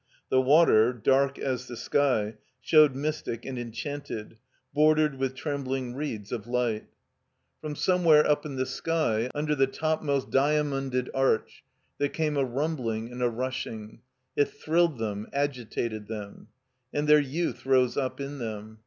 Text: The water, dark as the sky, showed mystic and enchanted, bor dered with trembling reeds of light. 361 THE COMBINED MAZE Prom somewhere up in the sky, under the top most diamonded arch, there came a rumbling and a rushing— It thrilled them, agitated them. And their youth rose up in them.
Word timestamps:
The 0.31 0.41
water, 0.41 0.93
dark 0.93 1.37
as 1.37 1.67
the 1.67 1.77
sky, 1.77 2.33
showed 2.59 2.95
mystic 2.95 3.45
and 3.45 3.59
enchanted, 3.59 4.39
bor 4.73 4.95
dered 4.95 5.19
with 5.19 5.35
trembling 5.35 5.93
reeds 5.93 6.31
of 6.31 6.47
light. 6.47 6.87
361 7.61 7.75
THE 7.75 7.75
COMBINED 7.75 7.75
MAZE 7.75 7.85
Prom 7.85 7.93
somewhere 7.93 8.31
up 8.31 8.45
in 8.47 8.55
the 8.55 8.65
sky, 8.65 9.29
under 9.35 9.53
the 9.53 9.67
top 9.67 10.01
most 10.01 10.31
diamonded 10.31 11.11
arch, 11.13 11.63
there 11.99 12.09
came 12.09 12.35
a 12.35 12.43
rumbling 12.43 13.11
and 13.11 13.21
a 13.21 13.29
rushing— 13.29 14.01
It 14.35 14.45
thrilled 14.47 14.97
them, 14.97 15.27
agitated 15.33 16.07
them. 16.07 16.47
And 16.91 17.07
their 17.07 17.19
youth 17.19 17.67
rose 17.67 17.95
up 17.95 18.19
in 18.19 18.39
them. 18.39 18.79